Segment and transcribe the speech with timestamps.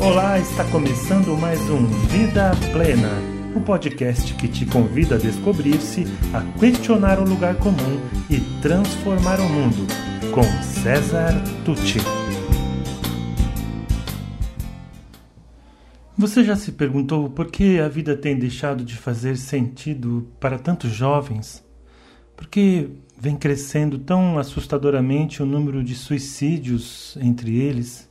[0.00, 3.10] Olá, está começando mais um Vida Plena,
[3.52, 7.98] o um podcast que te convida a descobrir-se, a questionar o lugar comum
[8.30, 9.88] e transformar o mundo,
[10.32, 11.32] com César
[11.64, 11.98] Tucci.
[16.16, 20.92] Você já se perguntou por que a vida tem deixado de fazer sentido para tantos
[20.92, 21.64] jovens?
[22.36, 22.88] Por que
[23.20, 28.07] vem crescendo tão assustadoramente o número de suicídios entre eles?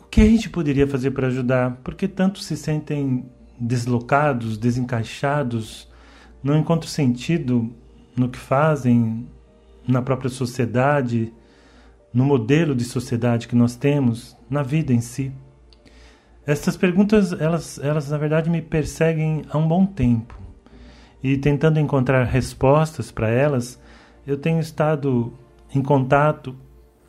[0.00, 1.76] O que a gente poderia fazer para ajudar?
[1.82, 3.24] Por que tantos se sentem
[3.58, 5.88] deslocados, desencaixados,
[6.42, 7.72] não encontram sentido
[8.16, 9.28] no que fazem,
[9.86, 11.32] na própria sociedade,
[12.12, 15.32] no modelo de sociedade que nós temos, na vida em si?
[16.46, 20.38] Essas perguntas, elas, elas na verdade me perseguem há um bom tempo.
[21.22, 23.80] E tentando encontrar respostas para elas,
[24.26, 25.32] eu tenho estado
[25.74, 26.54] em contato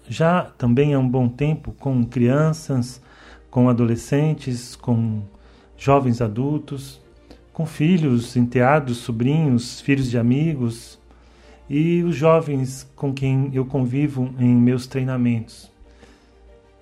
[0.08, 3.02] já também há um bom tempo com crianças,
[3.50, 5.22] com adolescentes, com
[5.78, 7.02] jovens adultos,
[7.52, 11.00] com filhos, enteados, sobrinhos, filhos de amigos
[11.70, 15.72] e os jovens com quem eu convivo em meus treinamentos.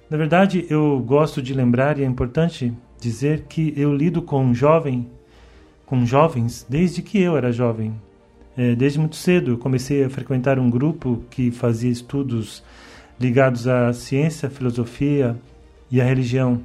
[0.09, 5.09] Na verdade, eu gosto de lembrar e é importante dizer que eu lido com jovem,
[5.85, 7.93] com jovens desde que eu era jovem.
[8.55, 12.63] É, desde muito cedo eu comecei a frequentar um grupo que fazia estudos
[13.23, 15.37] ligados à ciência, à filosofia
[15.89, 16.61] e à religião.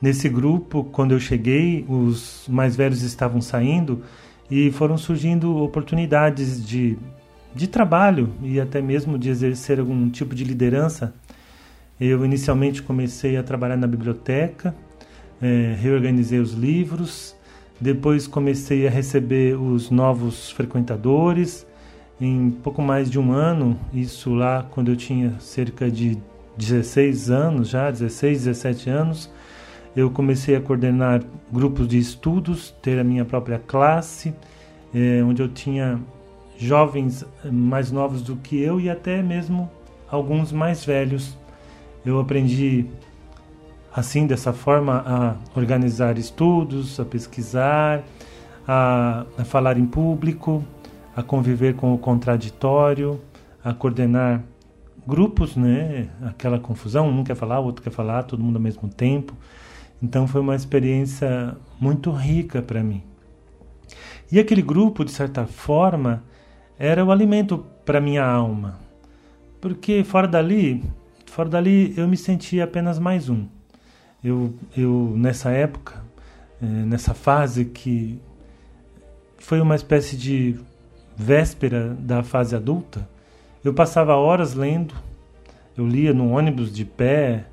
[0.00, 4.02] Nesse grupo, quando eu cheguei, os mais velhos estavam saindo
[4.50, 6.98] e foram surgindo oportunidades de,
[7.54, 11.14] de trabalho e até mesmo de exercer algum tipo de liderança.
[11.98, 14.74] Eu inicialmente comecei a trabalhar na biblioteca,
[15.40, 17.34] é, reorganizei os livros,
[17.80, 21.66] depois comecei a receber os novos frequentadores,
[22.24, 26.16] em pouco mais de um ano, isso lá quando eu tinha cerca de
[26.56, 29.30] 16 anos já, 16, 17 anos,
[29.96, 34.32] eu comecei a coordenar grupos de estudos, ter a minha própria classe,
[34.94, 35.98] eh, onde eu tinha
[36.56, 39.68] jovens mais novos do que eu e até mesmo
[40.08, 41.36] alguns mais velhos.
[42.06, 42.86] Eu aprendi
[43.92, 48.04] assim, dessa forma, a organizar estudos, a pesquisar,
[48.66, 50.64] a, a falar em público,
[51.14, 53.20] a conviver com o contraditório,
[53.62, 54.42] a coordenar
[55.06, 56.08] grupos, né?
[56.22, 59.34] Aquela confusão, um quer falar, o outro quer falar, todo mundo ao mesmo tempo.
[60.02, 63.02] Então foi uma experiência muito rica para mim.
[64.30, 66.24] E aquele grupo, de certa forma,
[66.78, 68.78] era o alimento para minha alma.
[69.60, 70.82] Porque fora dali,
[71.26, 73.46] fora dali eu me sentia apenas mais um.
[74.24, 76.02] Eu, eu nessa época,
[76.60, 78.20] eh, nessa fase que
[79.38, 80.58] foi uma espécie de
[81.16, 83.08] véspera da fase adulta,
[83.64, 84.94] eu passava horas lendo.
[85.76, 87.46] Eu lia no ônibus de pé,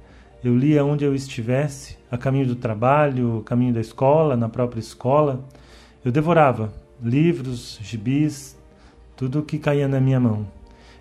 [0.43, 4.79] eu lia onde eu estivesse, a caminho do trabalho, a caminho da escola, na própria
[4.79, 5.43] escola.
[6.03, 8.57] Eu devorava livros, gibis,
[9.15, 10.47] tudo o que caía na minha mão.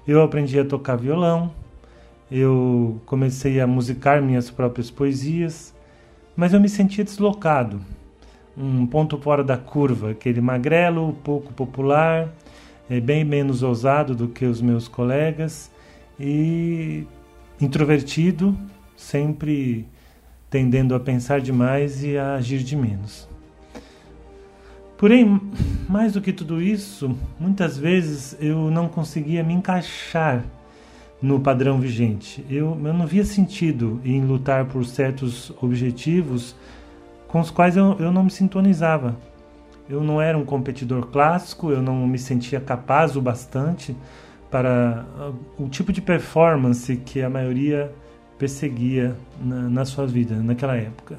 [0.07, 1.53] Eu aprendi a tocar violão,
[2.31, 5.75] eu comecei a musicar minhas próprias poesias,
[6.37, 7.81] mas eu me sentia deslocado,
[8.59, 12.29] um ponto fora da curva, aquele magrelo, pouco popular,
[12.91, 15.71] é bem menos ousado do que os meus colegas
[16.19, 17.07] e
[17.61, 18.57] introvertido,
[18.97, 19.87] sempre
[20.51, 23.29] tendendo a pensar demais e a agir de menos.
[24.97, 25.41] Porém,
[25.89, 30.45] mais do que tudo isso, muitas vezes eu não conseguia me encaixar
[31.23, 32.45] no padrão vigente.
[32.51, 36.57] Eu, eu não via sentido em lutar por certos objetivos
[37.29, 39.17] com os quais eu, eu não me sintonizava.
[39.89, 43.97] Eu não era um competidor clássico, eu não me sentia capaz o bastante
[44.51, 47.93] para ah, o tipo de performance que a maioria
[48.39, 51.17] perseguia na, na sua vida naquela época.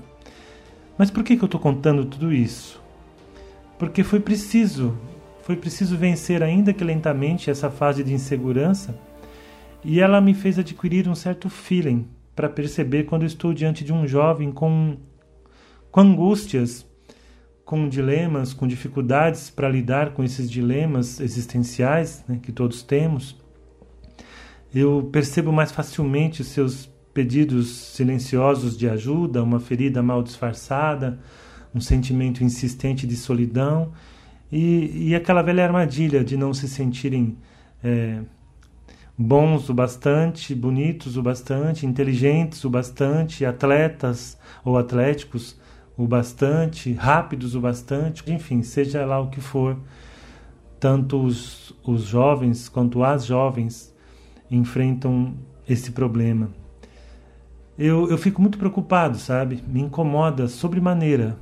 [0.98, 2.82] Mas por que, que eu estou contando tudo isso?
[3.78, 4.98] Porque foi preciso,
[5.42, 8.94] foi preciso vencer, ainda que lentamente, essa fase de insegurança
[9.84, 12.06] e ela me fez adquirir um certo feeling
[12.36, 14.98] para perceber quando estou diante de um jovem com,
[15.92, 16.86] com angústias
[17.70, 23.36] com dilemas, com dificuldades para lidar com esses dilemas existenciais né, que todos temos.
[24.74, 31.20] Eu percebo mais facilmente seus pedidos silenciosos de ajuda, uma ferida mal disfarçada,
[31.72, 33.92] um sentimento insistente de solidão
[34.52, 37.38] e, e aquela velha armadilha de não se sentirem
[37.84, 38.20] é,
[39.16, 45.56] bons o bastante, bonitos o bastante, inteligentes o bastante, atletas ou atléticos
[46.00, 49.78] o bastante, rápidos o bastante, enfim, seja lá o que for,
[50.80, 53.94] tanto os, os jovens quanto as jovens
[54.50, 55.34] enfrentam
[55.68, 56.50] esse problema.
[57.78, 59.62] eu, eu fico muito preocupado, sabe?
[59.68, 61.38] Me incomoda sobremaneira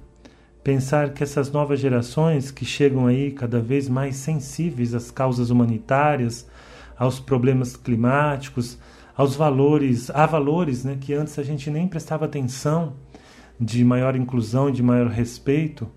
[0.64, 6.50] pensar que essas novas gerações que chegam aí cada vez mais sensíveis às causas humanitárias,
[6.98, 8.80] aos problemas climáticos,
[9.16, 12.94] aos valores, há valores né, que antes a gente nem prestava atenção,
[13.60, 15.88] de maior inclusão, de maior respeito,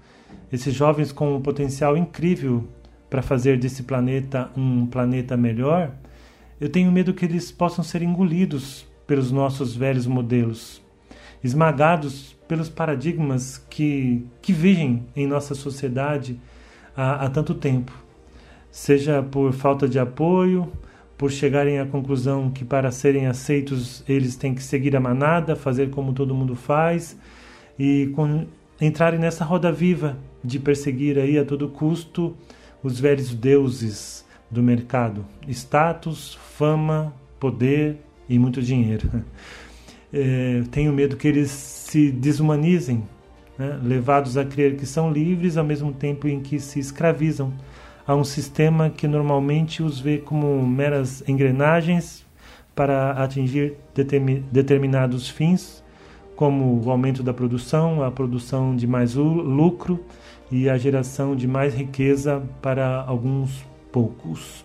[0.53, 2.67] esses jovens com um potencial incrível
[3.09, 5.93] para fazer desse planeta um planeta melhor,
[6.61, 10.83] eu tenho medo que eles possam ser engolidos pelos nossos velhos modelos,
[11.43, 16.39] esmagados pelos paradigmas que, que vigem em nossa sociedade
[16.97, 17.93] há, há tanto tempo,
[18.71, 20.71] seja por falta de apoio,
[21.17, 25.91] por chegarem à conclusão que para serem aceitos eles têm que seguir a manada, fazer
[25.91, 27.17] como todo mundo faz
[27.81, 28.47] e com,
[28.79, 32.37] entrarem nessa roda viva de perseguir aí a todo custo
[32.83, 37.97] os velhos deuses do mercado: status, fama, poder
[38.29, 39.11] e muito dinheiro.
[40.13, 43.05] É, tenho medo que eles se desumanizem,
[43.57, 47.53] né, levados a crer que são livres ao mesmo tempo em que se escravizam
[48.05, 52.27] a um sistema que normalmente os vê como meras engrenagens
[52.75, 53.75] para atingir
[54.51, 55.81] determinados fins,
[56.41, 60.03] como o aumento da produção, a produção de mais lucro
[60.51, 64.65] e a geração de mais riqueza para alguns poucos.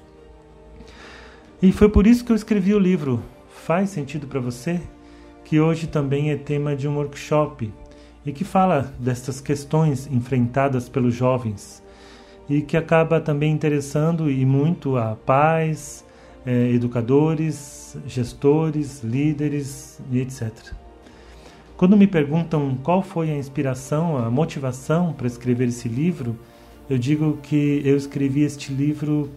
[1.62, 3.22] E foi por isso que eu escrevi o livro.
[3.50, 4.80] Faz sentido para você?
[5.44, 7.70] Que hoje também é tema de um workshop
[8.26, 11.84] e que fala destas questões enfrentadas pelos jovens
[12.48, 16.06] e que acaba também interessando e muito a pais,
[16.46, 20.85] eh, educadores, gestores, líderes e etc.
[21.78, 26.40] Quando me perguntam qual foi a inspiração, a motivação para escrever esse livro,
[26.90, 29.30] eu digo que eu escrevi este livro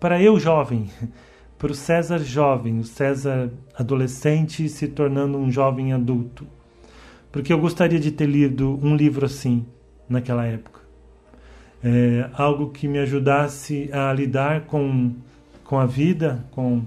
[0.00, 0.88] para eu jovem,
[1.58, 6.46] para o César jovem, o César adolescente se tornando um jovem adulto.
[7.30, 9.66] Porque eu gostaria de ter lido um livro assim
[10.08, 10.80] naquela época.
[11.84, 15.12] É, algo que me ajudasse a lidar com,
[15.62, 16.82] com a vida, com,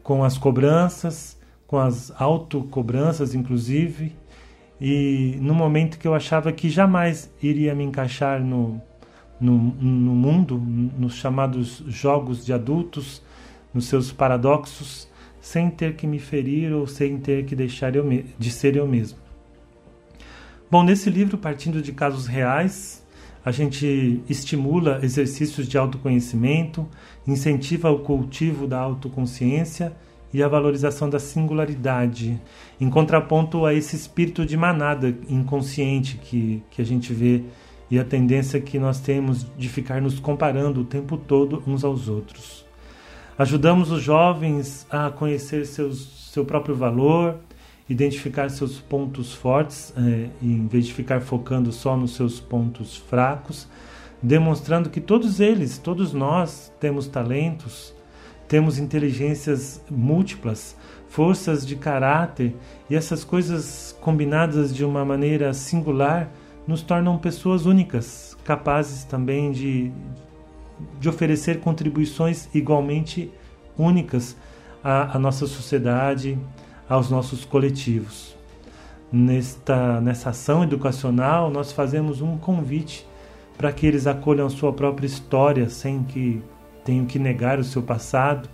[0.00, 1.36] com as cobranças,
[1.74, 4.14] com as autocobranças, inclusive,
[4.80, 8.80] e no momento que eu achava que jamais iria me encaixar no,
[9.40, 13.20] no, no mundo, nos chamados jogos de adultos,
[13.74, 15.08] nos seus paradoxos,
[15.40, 18.06] sem ter que me ferir ou sem ter que deixar eu
[18.38, 19.18] de ser eu mesmo.
[20.70, 23.04] Bom, nesse livro, partindo de casos reais,
[23.44, 26.88] a gente estimula exercícios de autoconhecimento,
[27.26, 29.92] incentiva o cultivo da autoconsciência
[30.34, 32.40] e a valorização da singularidade,
[32.80, 37.44] em contraponto a esse espírito de manada inconsciente que, que a gente vê
[37.88, 42.08] e a tendência que nós temos de ficar nos comparando o tempo todo uns aos
[42.08, 42.66] outros.
[43.38, 47.38] Ajudamos os jovens a conhecer seus, seu próprio valor,
[47.88, 53.68] identificar seus pontos fortes, é, em vez de ficar focando só nos seus pontos fracos,
[54.20, 57.93] demonstrando que todos eles, todos nós, temos talentos,
[58.48, 60.76] temos inteligências múltiplas,
[61.08, 62.54] forças de caráter,
[62.88, 66.30] e essas coisas combinadas de uma maneira singular
[66.66, 69.92] nos tornam pessoas únicas, capazes também de,
[70.98, 73.30] de oferecer contribuições igualmente
[73.76, 74.36] únicas
[74.82, 76.38] à, à nossa sociedade,
[76.88, 78.34] aos nossos coletivos.
[79.12, 83.06] Nesta, nessa ação educacional, nós fazemos um convite
[83.56, 86.42] para que eles acolham a sua própria história sem que
[86.84, 88.48] tenham que negar o seu passado,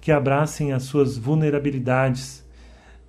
[0.00, 2.44] que abracem as suas vulnerabilidades,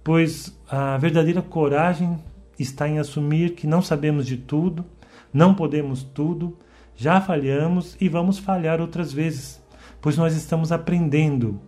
[0.04, 2.18] pois a verdadeira coragem
[2.58, 4.86] está em assumir que não sabemos de tudo,
[5.34, 6.58] não podemos tudo,
[6.96, 9.62] já falhamos e vamos falhar outras vezes,
[10.02, 11.60] pois nós estamos aprendendo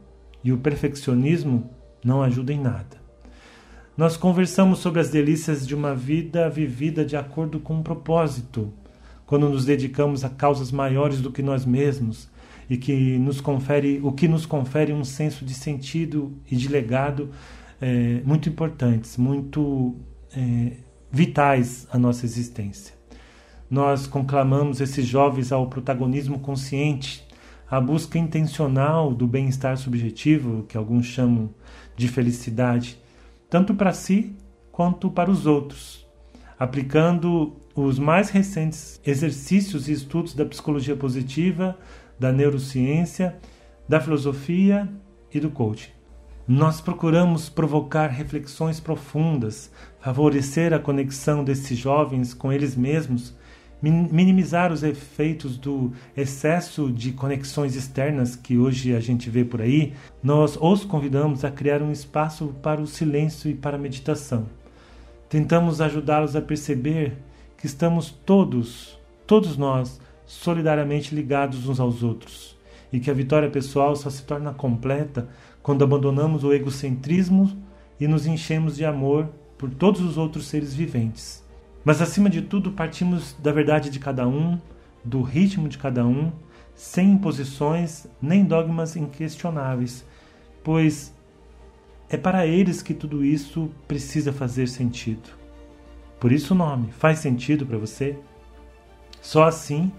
[0.43, 1.69] e o perfeccionismo
[2.03, 2.99] não ajuda em nada.
[3.95, 8.73] Nós conversamos sobre as delícias de uma vida vivida de acordo com um propósito,
[9.25, 12.30] quando nos dedicamos a causas maiores do que nós mesmos
[12.71, 17.29] e que nos confere o que nos confere um senso de sentido e de legado
[17.81, 19.97] é, muito importantes, muito
[20.33, 20.77] é,
[21.11, 22.95] vitais à nossa existência.
[23.69, 27.27] Nós conclamamos esses jovens ao protagonismo consciente,
[27.69, 31.49] à busca intencional do bem-estar subjetivo, que alguns chamam
[31.97, 32.97] de felicidade,
[33.49, 34.33] tanto para si
[34.71, 36.07] quanto para os outros,
[36.57, 41.77] aplicando os mais recentes exercícios e estudos da psicologia positiva
[42.21, 43.35] da neurociência,
[43.89, 44.87] da filosofia
[45.33, 45.89] e do coaching.
[46.47, 53.35] Nós procuramos provocar reflexões profundas, favorecer a conexão desses jovens com eles mesmos
[53.81, 59.93] minimizar os efeitos do excesso de conexões externas que hoje a gente vê por aí,
[60.21, 64.45] nós os convidamos a criar um espaço para o silêncio e para a meditação.
[65.27, 67.17] Tentamos ajudá-los a perceber
[67.57, 69.99] que estamos todos, todos nós,
[70.31, 72.57] solidariamente ligados uns aos outros
[72.91, 75.27] e que a vitória pessoal só se torna completa
[75.61, 77.51] quando abandonamos o egocentrismo
[77.99, 81.43] e nos enchemos de amor por todos os outros seres viventes.
[81.83, 84.57] Mas acima de tudo, partimos da verdade de cada um,
[85.03, 86.31] do ritmo de cada um,
[86.73, 90.05] sem imposições nem dogmas inquestionáveis,
[90.63, 91.13] pois
[92.09, 95.29] é para eles que tudo isso precisa fazer sentido.
[96.19, 98.17] Por isso o nome faz sentido para você?
[99.21, 99.91] Só assim,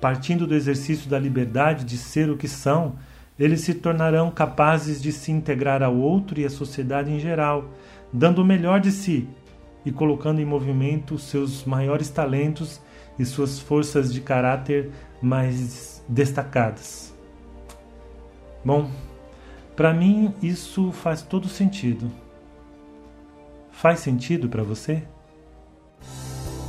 [0.00, 2.96] partindo do exercício da liberdade de ser o que são,
[3.38, 7.70] eles se tornarão capazes de se integrar ao outro e à sociedade em geral,
[8.12, 9.28] dando o melhor de si
[9.84, 12.80] e colocando em movimento seus maiores talentos
[13.18, 17.14] e suas forças de caráter mais destacadas.
[18.64, 18.90] Bom,
[19.76, 22.10] para mim isso faz todo sentido.
[23.70, 25.02] Faz sentido para você?